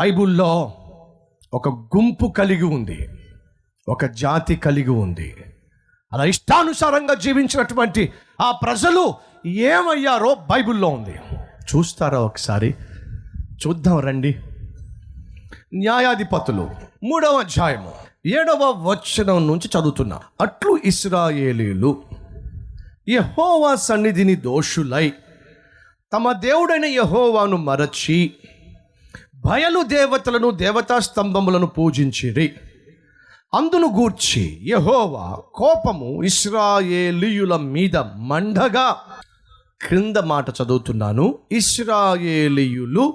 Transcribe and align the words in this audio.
బైబుల్లో 0.00 0.72
ఒక 1.54 1.68
గుంపు 1.68 2.26
కలిగి 2.26 2.62
ఉంది 2.62 3.08
ఒక 3.88 4.04
జాతి 4.04 4.56
కలిగి 4.56 4.90
ఉంది. 4.90 5.34
అలా 6.12 6.24
ఇష్టానుసారంగా 6.24 7.14
జీవించినటువంటి 7.14 8.12
ఆ 8.40 8.50
ప్రజలు 8.50 9.14
ఏమయ్యారో 9.46 10.34
బైబిల్లో 10.34 10.88
ఉంది. 10.88 11.14
చూస్తారా 11.36 12.18
ఒకసారి? 12.18 12.74
చూద్దాం 13.66 14.00
రండి. 14.00 14.40
న్యాయాధిపతులు 15.74 16.70
మూడవ 17.04 17.38
అధ్యాయము 17.38 17.92
ఏడవ 18.26 18.90
వచనం 18.90 19.46
నుంచి 19.46 19.80
చదువుతున్నా. 19.80 20.20
అట్లు 20.40 20.78
ఇస్రాయేలీలు 20.84 22.02
యహోవా 23.08 23.74
సన్నిధిని 23.74 24.34
దోషులై 24.34 25.12
తమ 26.12 26.32
దేవుడైన 26.32 26.84
యహోవాను 26.84 27.56
మరచి 27.56 28.34
బయలు 29.46 29.82
దేవతలను 29.82 30.50
దేవతా 30.50 30.98
స్తంభములను 30.98 31.66
పూజించిరి. 31.66 32.52
అందును 33.54 33.86
గూర్చి 33.86 34.60
యహోవా 34.62 35.42
కోపము 35.54 36.24
ఇస్రాయేలీయుల 36.24 37.56
మీద 37.56 37.96
మండగా. 38.16 38.96
క్రింద 39.86 40.16
మాట 40.16 40.50
చదువుతున్నాను. 40.50 41.38
ఇస్రాయేలీయులు 41.52 43.14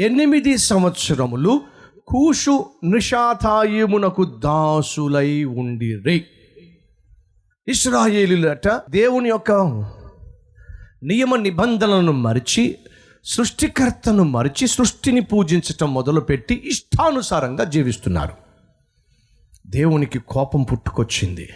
ఎనిమిది 0.00 0.58
సంవత్సరములు 0.58 1.60
కూషు 2.06 2.64
నిషాథాయమునకు 2.84 4.24
దాసులై 4.24 5.44
ఉండిరి. 5.44 6.24
ఇస్రాయేలీలట 7.68 8.68
దేవుని 8.90 9.28
యొక్క 9.28 9.52
నియమ 11.02 11.36
నిబంధనలను 11.36 12.12
మరిచి 12.12 12.78
సృష్టికర్తను 13.24 14.22
మరిచి 14.22 14.66
సృష్టిని 14.66 15.20
పూజించటం 15.20 15.94
మొదలుపెట్టి 15.94 16.68
ఇష్టానుసారంగా 16.68 17.64
జీవిస్తున్నారు. 17.64 18.32
దేవునికి 19.66 20.18
కోపం 20.18 20.62
పుట్టుకొచ్చింది. 20.62 21.48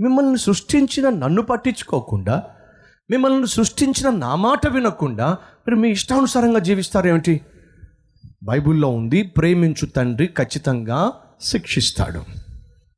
మిమ్మల్ని 0.00 0.38
సృష్టించిన 0.38 1.08
నన్ను 1.08 1.42
పట్టించుకోకుండా 1.42 2.42
మిమ్మల్ని 3.10 3.46
సృష్టించిన 3.46 4.10
నా 4.10 4.34
మాట 4.34 4.66
వినకుండా 4.66 5.32
మీరు 5.32 5.76
మీ 5.76 5.90
ఇష్టానుసారంగా 5.90 6.58
జీవిస్తారేమిటి 6.58 7.40
బైబిల్లో 8.42 8.88
ఉంది 8.88 9.22
ప్రేమించు 9.22 9.86
తండ్రి 9.86 10.26
ఖచ్చితంగా 10.26 11.12
శిక్షిస్తాడు. 11.40 12.24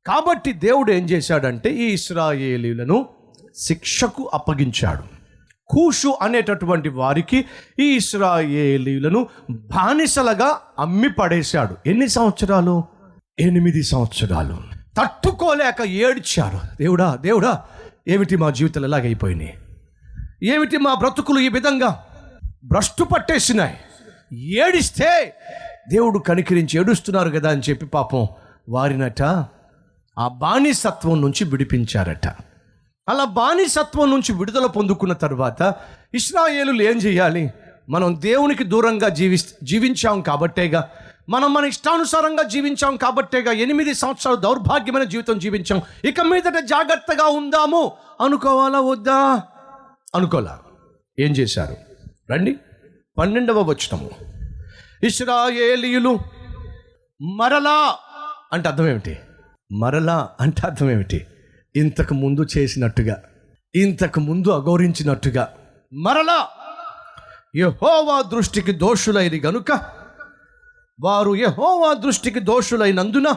కాబట్టి 0.06 0.52
దేవుడు 0.52 0.92
ఏం 0.92 1.04
చేశాడంటే 1.04 1.74
ఈ 1.74 1.92
ఇస్రాయేలీలను 1.92 3.08
శిక్షకు 3.54 4.30
అప్పగించాడు. 4.34 5.17
కూషు 5.69 6.19
అనేటటువంటి 6.22 6.88
వారికి 6.88 7.44
ఈ 7.78 7.97
ఇస్రాయేలీలను 7.97 9.28
బానిసలుగా 9.50 10.60
అమ్మి 10.78 11.08
పడేశాడు. 11.08 11.77
ఎన్ని 11.86 12.08
సంవత్సరాలు? 12.08 12.84
ఎనిమిది 13.38 13.83
సంవత్సరాలు. 13.83 14.58
తట్టుకోలేక 14.98 15.83
ఏడ్చారు. 15.83 16.60
దేవుడా 16.78 17.16
దేవుడా 17.16 17.62
ఏమిటి 18.08 18.36
మా 18.36 18.50
జీవితాలు 18.50 18.86
ఎలాగైపోయినాయి? 18.86 19.58
ఏమిటి 20.42 20.77
మా 20.77 20.94
బ్రతుకులు 20.94 21.38
ఈ 21.38 21.48
విధంగా 21.48 22.05
భ్రష్టు 22.64 23.05
పట్టేసినాయి? 23.05 23.77
ఏడిస్తే 24.38 25.34
దేవుడు 25.88 26.19
కనికరించి 26.19 26.80
ఏడుస్తున్నారు 26.80 27.30
కదా 27.30 27.50
అని 27.50 27.62
చెప్పి 27.70 27.86
పాపం 27.86 28.28
వారినట 28.69 29.22
ఆ 30.19 30.28
బానిసత్వం 30.28 31.20
నుంచి 31.20 31.44
విడిపించారట. 31.44 32.27
అలా 33.09 33.25
బానిసత్వం 33.25 34.11
నుంచి 34.11 34.33
విడుదల 34.33 34.67
పొందుకున్న 34.67 35.12
తర్వాత 35.12 35.75
ఇస్రాయేలులు 36.14 36.83
ఏం 36.83 36.98
చేయాలి? 36.98 37.53
మనం 37.89 38.20
దేవునికి 38.20 38.65
దూరంగా 38.65 39.09
జీవి 39.09 39.39
జీవించాం 39.62 40.20
కాబట్టేగా 40.20 40.91
మనం 41.28 41.53
మన 41.53 41.65
ఇష్టానుసారంగా 41.65 42.43
జీవించాం 42.43 42.97
కాబట్టేగా 42.97 43.53
ఎనిమిది 43.53 43.94
సంవత్సరాలు 43.94 44.37
దౌర్భాగ్యమైన 44.37 45.05
జీవితం 45.05 45.38
జీవించాం. 45.38 45.82
ఇక 46.05 46.21
మీదట 46.21 46.59
జాగ్రత్తగా 46.65 47.27
ఉందాము. 47.27 47.93
అనుకోవాలా 48.21 48.81
వద్దా? 48.81 49.43
అనుకోలా. 50.15 50.59
ఏం 51.19 51.32
చేశారు? 51.32 51.77
రండి. 52.32 52.56
పన్నెండవ 53.19 53.62
వచనము. 53.62 54.11
ఇస్రాయేలీయులు 55.03 56.19
మరలా 57.22 57.97
అంటే 58.53 58.69
అర్థం 58.69 58.88
ఏమిటి? 58.88 59.19
మరలా 59.72 60.28
అంటే 60.41 60.62
అర్థం 60.65 60.91
ఏమిటి? 60.91 61.27
ఇంతకు 61.77 62.15
ముందు 62.15 62.47
చేసినట్టుగా 62.59 63.23
ఇంతకు 63.75 64.21
ముందు 64.21 64.49
అగౌరించినట్టుగా 64.49 65.53
మరలా 65.93 66.49
యహోవా 67.56 68.23
దృష్టికి 68.23 68.73
దోషులైన 68.73 69.49
గనుక 69.49 69.81
వారు 71.01 71.37
యహోవా 71.37 71.93
దృష్టికి 71.93 72.41
దోషులైనందున 72.41 73.34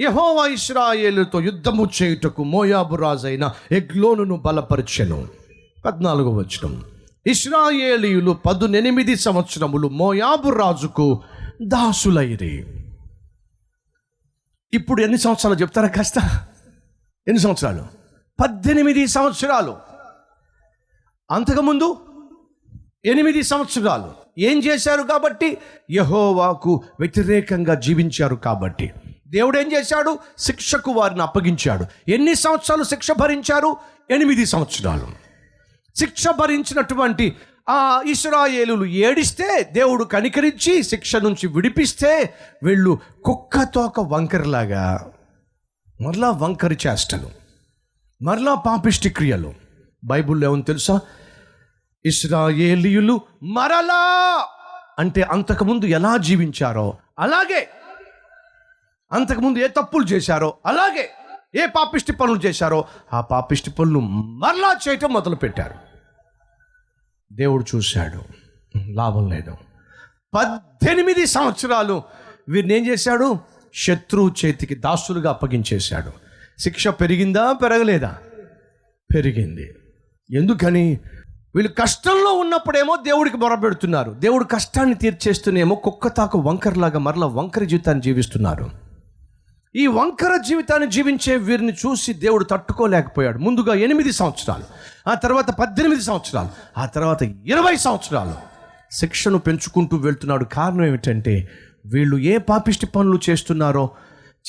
యహోవా 0.00 0.46
ఇస్రాయేలుతో 0.46 1.40
యుద్ధము 1.40 1.88
చేయుటకు 2.02 2.44
మోయాబు 2.44 2.96
రాజైన 2.96 3.52
ఎగ్లోనును 3.72 4.36
బలపరిచెను. 4.36 5.28
పద్నాలుగు 5.84 6.28
వచనం. 6.28 6.84
ఇస్రాయేలీయులు 7.26 8.30
పదునెనిమిది 8.30 9.16
సంవత్సరములు 9.16 9.88
మోయాబు 9.88 10.50
రాజుకు 10.50 11.22
దాసులైరి. 11.62 12.66
ఇప్పుడు 14.74 15.02
ఎన్ని 15.02 15.18
సంవత్సరాలు 15.18 15.58
చెప్తారా 15.58 15.88
కాస్త? 15.88 16.14
ఎన్ని 17.28 17.42
సంవత్సరాలు? 17.42 17.86
పద్దెనిమిది 18.42 19.06
సంవత్సరాలు. 19.06 19.76
అంతకుముందు 21.30 21.96
ఎనిమిది 23.04 23.42
సంవత్సరాలు. 23.42 24.14
ఏం 24.38 24.58
చేశారు 24.58 25.02
కాబట్టి? 25.02 25.58
యహోవాకు 25.90 26.84
వ్యతిరేకంగా 27.00 27.74
జీవించారు 27.74 28.36
కాబట్టి. 28.36 28.92
దేవుడు 29.28 29.58
ఏం 29.58 29.72
చేశాడు? 29.72 30.18
శిక్షకు 30.38 30.90
వారిని 30.90 31.22
అప్పగించాడు. 31.22 32.10
ఎన్ని 32.10 32.34
సంవత్సరాలు 32.34 32.82
శిక్ష 32.82 33.10
భరించారు? 33.10 33.76
ఎనిమిది 34.10 34.46
సంవత్సరాలు. 34.46 35.06
శిక్ష 35.96 36.28
భరించినటువంటి 36.28 37.36
ఆ 37.68 38.02
ఇస్రాయేలులు 38.06 38.84
ఏడిస్తే 38.84 39.70
దేవుడు 39.72 40.04
కనికరించి 40.04 40.82
శిక్ష 40.82 41.16
నుంచి 41.16 41.46
విడిపిస్తే 41.46 42.34
వీళ్ళు 42.62 42.98
కుక్క 43.24 43.62
తోక 43.74 44.00
వంకరలాగా 44.00 45.10
మరలా 46.04 46.30
వంకరి 46.30 46.78
చేష్టలు 46.86 47.30
మరలా 48.22 48.54
పాపిష్టి 48.54 49.08
క్రియలు. 49.08 49.54
బైబుల్లో 50.04 50.50
ఏమని 50.50 50.62
తెలుసా? 50.62 51.00
ఇస్రాయేలీయులు 52.06 53.20
మరలా 53.42 54.46
అంటే 54.98 55.22
అంతకుముందు 55.22 55.84
ఎలా 55.84 56.16
జీవించారో 56.16 56.98
అలాగే 57.18 57.68
అంతకుముందు 59.12 59.58
ఏ 59.58 59.66
తప్పులు 59.66 60.04
చేశారో 60.04 60.54
అలాగే 60.66 61.10
ఏ 61.54 61.66
పాపిష్టి 61.66 62.12
పనులు 62.12 62.40
చేశారో 62.40 62.84
ఆ 63.12 63.20
పాపిష్టి 63.20 63.70
పనులు 63.70 64.00
మరలా 64.00 64.78
చేయటం 64.88 65.12
మొదలుపెట్టారు. 65.12 65.74
దేవుడు 67.32 67.76
చూశాడు. 67.76 68.22
లాభం 68.78 69.30
లేదు. 69.30 69.56
పద్దెనిమిది 70.34 71.26
సంవత్సరాలు 71.26 72.02
వీరిని 72.48 72.74
ఏం 72.74 72.86
చేశాడు? 72.86 73.53
శత్రువు 73.74 74.34
చేతికి 74.44 74.74
దాసులుగా 74.74 75.30
అప్పగించేశాడు. 75.30 76.12
శిక్ష 76.58 76.88
పెరిగిందా 76.88 77.52
పెరగలేదా? 77.52 78.16
పెరిగింది. 79.14 79.74
ఎందుకని? 80.30 80.98
వీళ్ళు 81.54 81.72
కష్టంలో 81.72 82.32
ఉన్నప్పుడేమో 82.32 82.96
దేవుడికి 82.96 83.36
మొరపెడుతున్నారు 83.36 84.10
దేవుడు 84.12 84.44
కష్టాన్ని 84.44 84.94
తీర్చేస్తూనేమో 84.94 85.74
కుక్క 85.74 86.08
తాకు 86.08 86.38
వంకరలాగా 86.38 86.98
మరలా 86.98 87.26
వంకర 87.26 87.64
జీవితాన్ని 87.64 88.02
జీవిస్తున్నారు. 88.02 88.70
ఈ 89.76 89.86
వంకర 89.86 90.36
జీవితాన్ని 90.36 90.90
జీవించే 90.90 91.36
వీరిని 91.36 91.72
చూసి 91.72 92.12
దేవుడు 92.12 92.44
తట్టుకోలేకపోయాడు. 92.44 93.38
ముందుగా 93.38 93.74
ఎనిమిది 93.74 94.12
సంవత్సరాలు 94.12 94.64
ఆ 95.10 95.14
తర్వాత 95.14 95.50
పద్దెనిమిది 95.50 96.02
సంవత్సరాలు 96.02 96.48
ఆ 96.78 96.86
తర్వాత 96.86 97.22
ఇరవై 97.22 97.76
సంవత్సరాలు 97.76 98.34
శిక్షను 98.92 99.38
పెంచుకుంటూ 99.38 99.96
వెళ్తున్నాడు. 99.96 100.44
కారణం 100.44 100.86
ఏమిటంటే 100.86 101.50
వీళ్ళు 101.86 102.16
ఏ 102.16 102.38
పాపిష్టి 102.38 102.86
పనులు 102.86 103.20
చేస్తున్నారో 103.30 103.90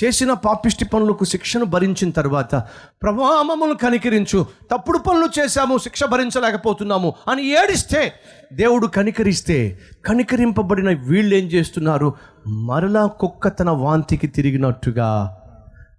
చేసిన 0.04 0.34
పాపిష్టి 0.34 0.86
పనులకు 0.86 1.26
శిక్షను 1.26 1.66
భరించిన 1.66 2.10
తర్వాత 2.10 2.56
ప్రభామమును 3.04 3.74
కనికరించు. 3.74 4.46
తప్పుడు 4.72 4.98
పనులు 4.98 5.30
చేశాము 5.40 5.78
శిక్ష 5.78 6.04
భరించలేకపోతున్నాము 6.04 7.14
అని 7.28 7.52
ఏడిస్తే 7.52 8.14
దేవుడు 8.54 8.88
కనికరిస్తే 8.88 9.80
కనికరింపబడిన 10.06 10.90
వీళ్ళు 10.90 11.36
ఏం 11.36 11.46
చేస్తున్నారు? 11.46 12.14
మరలా 12.48 13.06
కుక్క 13.06 13.48
తన 13.48 13.70
వాంతికి 13.70 14.28
తిరిగినట్టుగా 14.28 15.38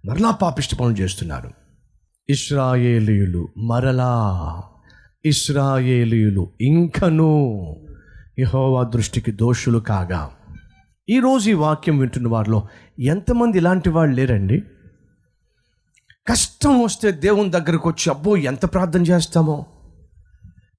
మరలా 0.05 0.31
పాపిష్టి 0.31 0.75
పనులు 0.75 0.95
చేస్తున్నారు. 0.95 1.51
ఇస్రాయేలీయులు 2.29 3.47
మరలా 3.57 4.63
ఇస్రాయేలీయులు 5.25 6.51
ఇంకనూ 6.61 7.31
యహోవా 8.39 8.83
దృష్టికి 8.83 9.31
దోషులు 9.31 9.79
కాగా 9.79 10.29
ఈరోజు 11.07 11.49
ఈ 11.49 11.53
వాక్యం 11.53 11.97
వింటున్న 11.97 12.27
వారిలో 12.27 12.67
ఎంతమంది 13.07 13.57
ఇలాంటి 13.57 13.89
వాళ్ళు 13.89 14.15
లేరండి? 14.15 14.63
కష్టం 16.27 16.83
వస్తే 16.83 17.11
దేవుని 17.11 17.49
దగ్గరకు 17.49 17.89
వచ్చి 17.89 18.09
అబ్బో 18.09 18.37
ఎంత 18.37 18.73
ప్రార్థన 18.73 19.01
చేస్తామో. 19.01 19.65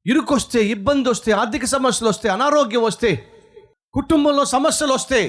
ఇరుకొస్తే 0.07 0.67
ఇబ్బంది 0.67 1.09
వస్తే 1.09 1.33
ఆర్థిక 1.33 1.65
సమస్యలు 1.65 2.09
వస్తే 2.09 2.29
అనారోగ్యం 2.29 2.83
వస్తే 2.83 3.11
కుటుంబంలో 3.95 4.45
సమస్యలు 4.45 4.93
వస్తే 4.93 5.21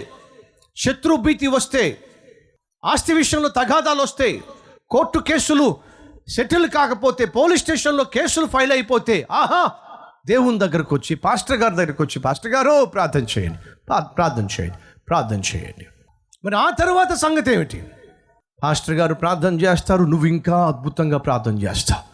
శత్రు 0.77 1.15
భీతి 1.15 1.47
వస్తే 1.47 1.83
ఆస్తి 2.83 3.13
విషయంలో 3.13 3.49
తగాదాలు 3.49 4.01
వస్తే 4.01 4.27
కోర్టు 4.89 5.19
కేసులు 5.19 5.67
సెటిల్ 6.27 6.69
కాకపోతే 6.69 7.25
పోలీస్ 7.25 7.61
స్టేషన్లో 7.61 8.03
కేసులు 8.03 8.45
ఫైల్ 8.45 8.71
అయిపోతే 8.71 9.27
ఆహా! 9.31 9.63
దేవుని 10.27 10.59
దగ్గరకు 10.59 10.95
వచ్చి 10.95 11.15
పాస్టర్ 11.15 11.57
గారి 11.57 11.75
దగ్గరకు 11.75 12.03
వచ్చి 12.03 12.19
పాస్టర్ 12.19 12.51
గారు 12.51 12.85
ప్రార్థన 12.85 13.23
చేయండి 13.23 13.59
ప్రార్థన 14.15 14.47
చేయండి. 14.55 14.77
ప్రార్థన 15.09 15.41
చేయండి. 15.55 15.85
మరి 16.45 16.55
ఆ 16.55 16.69
తర్వాత 16.69 17.13
సంగతి 17.13 17.53
ఏమిటి? 17.53 17.91
పాస్టర్ 18.63 18.95
గారు 18.95 19.13
ప్రార్థన 19.13 19.61
చేస్తారు 19.61 20.03
నువ్వు 20.03 20.25
ఇంకా 20.25 20.67
అద్భుతంగా 20.67 21.17
ప్రార్థన 21.17 21.57
చేస్తావు 21.57 22.09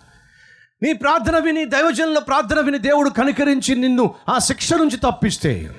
నీ 0.86 0.94
ప్రార్థన 0.94 1.40
విని 1.40 1.66
దైవజనుల 1.66 2.20
ప్రార్థన 2.20 2.60
విని 2.60 2.78
దేవుడు 2.78 3.10
కనికరించి 3.10 3.76
నిన్ను 3.76 4.14
ఆ 4.30 4.40
శిక్ష 4.40 4.74
నుంచి 4.74 4.98
తప్పిస్తే. 4.98 5.76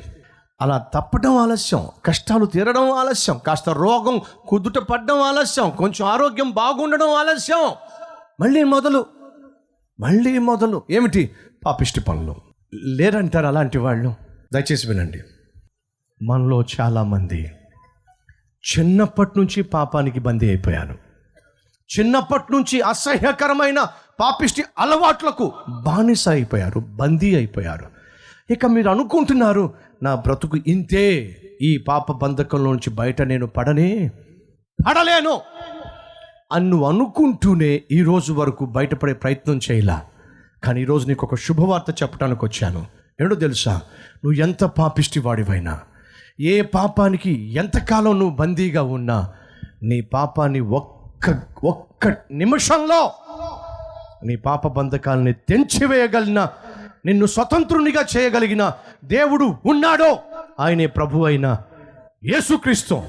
అలా 0.61 0.79
తప్పడం 0.79 1.37
ఆలస్యం 1.37 1.89
కష్టాలు 2.05 2.47
తీరడం 2.47 2.91
ఆలస్యం 2.91 3.41
కాస్త 3.47 3.69
రోగం 3.69 4.21
కుదుట 4.49 4.79
పడడం 4.79 5.23
ఆలస్యం 5.23 5.71
కొంచెం 5.71 6.09
ఆరోగ్యం 6.09 6.51
బాగుండడం 6.51 7.11
ఆలస్యం. 7.11 7.71
మళ్ళీ 8.41 8.65
మొదలు 8.65 9.07
మళ్ళీ 10.01 10.39
మొదలు. 10.39 10.83
ఏమిటి? 10.91 11.31
పాపిష్టి 11.65 12.01
పనులు. 12.01 12.37
లేరంటారు 12.75 13.47
అలాంటి 13.47 13.79
వాళ్ళు? 13.79 14.15
దయచేసి 14.55 14.89
వినండి. 14.89 15.23
మనలో 16.23 16.63
చాలామంది 16.63 17.51
చిన్నప్పటి 18.65 19.31
నుంచి 19.37 19.63
పాపానికి 19.63 20.21
బందీ 20.21 20.49
అయిపోయాను 20.49 20.95
చిన్నప్పటి 21.99 22.53
నుంచి 22.53 22.81
అసహ్యకరమైన 22.81 23.87
పాపిష్టి 24.21 24.63
అలవాట్లకు 24.79 25.53
బానిస 25.83 26.29
అయిపోయారు 26.29 26.81
బందీ 26.81 27.35
అయిపోయారు. 27.35 27.87
ఇక 28.53 28.67
మీరు 28.67 28.91
అనుకుంటున్నారు 28.91 29.75
నా 30.03 30.15
బ్రతుకు 30.15 30.57
ఇంతే 30.57 31.37
ఈ 31.63 31.79
పాప 31.89 32.13
బంధకంలో 32.13 32.73
నుంచి 32.73 32.91
బయట 32.91 33.23
నేను 33.23 33.47
పడనే 33.47 34.11
పడలేను 34.87 35.41
అని 36.53 36.71
నువ్వు 36.71 36.87
అనుకుంటూనే 36.87 37.83
ఈ 37.93 38.03
రోజు 38.03 38.33
వరకు 38.33 38.67
బయటపడే 38.67 39.13
ప్రయత్నం 39.13 39.61
చేయలా. 39.71 40.03
కానీ 40.65 40.81
ఈరోజు 40.81 41.09
నీకు 41.09 41.27
ఒక 41.27 41.35
శుభవార్త 41.35 42.03
చెప్పడానికి 42.03 42.45
వచ్చాను. 42.45 42.87
ఏంటో 43.23 43.35
తెలుసా? 43.35 43.73
నువ్వు 44.25 44.33
ఎంత 44.33 44.65
పాపిష్టి 44.65 45.21
వాడివైనా 45.21 45.81
ఏ 46.41 46.61
పాపానికి 46.61 47.33
ఎంతకాలం 47.53 48.19
నువ్వు 48.19 48.37
బందీగా 48.37 48.83
ఉన్నా 48.83 49.33
నీ 49.83 50.01
పాపాన్ని 50.01 50.61
ఒక్క 50.61 51.43
ఒక్క 51.65 52.17
నిమిషంలో 52.33 53.13
నీ 54.25 54.37
పాప 54.37 54.69
బంధకాలని 54.69 55.33
తెంచివేయగలిగిన 55.33 56.49
నిన్ను 57.07 57.27
స్వతంత్రునిగా 57.27 58.07
చేయగలిగిన 58.17 58.73
దేవుడు 59.05 59.57
ఉన్నాడో 59.67 60.19
ఆయనే 60.61 60.87
ప్రభు 60.87 61.25
అయిన 61.25 61.57
యేసుక్రీస్తు. 62.25 63.03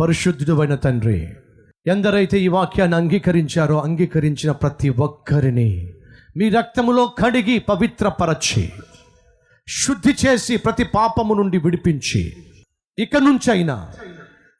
పరిశుద్ధుడైన 0.00 0.74
తండ్రి 0.74 1.36
ఎందరైతే 1.88 2.40
ఈ 2.40 2.48
వాక్యాన్ని 2.48 2.96
అంగీకరించారో 2.96 3.80
అంగీకరించిన 3.80 4.52
ప్రతి 4.52 4.88
ఒక్కరిని 4.88 5.92
మీ 6.36 6.48
రక్తములో 6.48 7.06
కడిగి 7.06 7.58
పవిత్రపరచి 7.58 8.72
శుద్ధి 9.68 10.14
చేసి 10.26 10.56
ప్రతి 10.56 10.84
పాపము 10.84 11.34
నుండి 11.34 11.58
విడిపించి 11.58 12.36
ఇక 12.98 13.16
నుంచైనా 13.16 13.88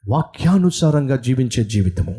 వాక్యానుసారంగా 0.07 1.15
జీవించే 1.15 1.63
జీవితము 1.63 2.15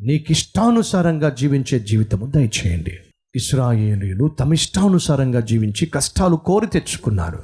నీకిష్టానుసారంగా 0.00 1.30
జీవించే 1.30 1.78
జీవితము 1.78 2.26
దయచేయండి. 2.26 2.98
ఇస్రాయేలీలు 3.36 4.28
తమ 4.28 4.52
ఇష్టానుసారంగా 4.52 5.40
జీవించి 5.40 5.86
కష్టాలు 5.86 6.36
కోరి 6.36 6.66
తెచ్చుకున్నారు. 6.66 7.42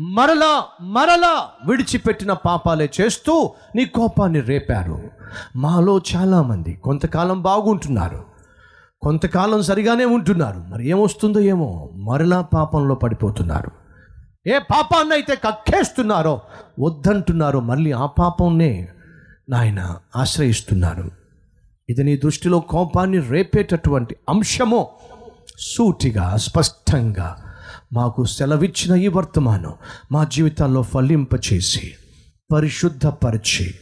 మరలా 0.00 0.64
మరలా 0.80 1.48
విడిచిపెట్టిన 1.68 2.32
పాపాలే 2.32 2.90
చేస్తూ 3.00 3.52
నీ 3.76 3.84
కోపాన్ని 3.84 4.40
రేపారు. 4.40 5.05
మాలో 5.56 6.00
చాలామంది 6.16 6.72
కొంతకాలం 6.72 7.42
బాగుంటున్నారు. 7.42 8.24
కొంతకాలం 9.02 9.62
సరిగానే 9.62 10.04
ఉంటున్నారు. 10.04 10.64
మరి 10.68 10.88
ఏమొస్తుందో 10.88 11.40
ఏమో 11.40 11.90
మరలా 11.94 12.40
పాపంలో 12.40 12.94
పడిపోతున్నారు. 12.94 13.70
ఏ 14.46 14.58
పాపాన్ని 14.58 15.14
అయితే 15.14 15.34
కక్కేస్తున్నారో 15.34 16.40
వద్దంటున్నారో 16.80 17.60
మళ్ళీ 17.60 17.92
ఆ 17.92 18.06
పాపంనే 18.06 18.88
నాయన 19.48 19.96
ఆశ్రయిస్తున్నారు. 20.16 21.10
ఇది 21.88 22.04
నీ 22.04 22.16
దృష్టిలో 22.16 22.60
కోపాన్ని 22.60 23.18
రేపేటటువంటి 23.18 24.16
అంశమో 24.28 24.88
సూటిగా 25.58 26.36
స్పష్టంగా 26.36 27.36
మాకు 27.92 28.24
సెలవిచ్చిన 28.24 28.96
ఈ 28.96 29.08
వర్తమానం 29.08 29.72
మా 30.12 30.24
జీవితాల్లో 30.24 30.82
ఫలింపచేసి 30.82 31.92
పరిశుద్ధపరిచి 32.52 33.74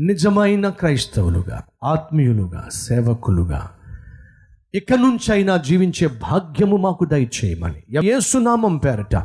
నిజమైన 0.00 0.68
క్రైస్తవులుగా 0.68 1.62
ఆత్మీయులుగా 1.84 2.68
సేవకులుగా 2.72 3.70
ఇక 4.74 4.92
నుంచైనా 4.92 5.56
జీవించే 5.56 6.06
భాగ్యము 6.06 6.76
మాకు 6.76 7.04
దయచేయమని 7.04 8.06
ఏసునామం 8.06 8.76
పేరట 8.76 9.16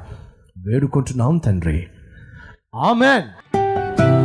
వేడుకుంటున్నాం 0.57 1.37
తండ్రి. 1.37 1.87
ఆమెన్. 2.75 3.58